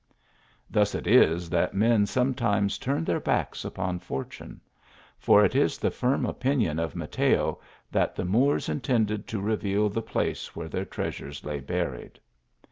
[0.67, 4.39] Thus it is that men sometimes turn their backs upon THE COURT OF LIONS.
[4.39, 4.61] 95 fortune;
[5.19, 7.59] for it is the firm opinion of Mateo
[7.91, 12.19] that the Moors intended to reveal the place where their treas ures lay buried.